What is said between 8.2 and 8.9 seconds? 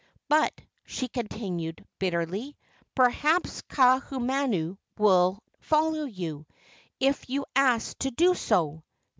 so!"